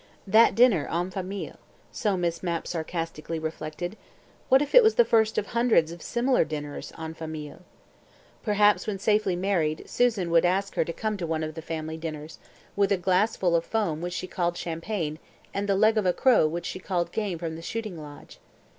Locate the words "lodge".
18.01-18.39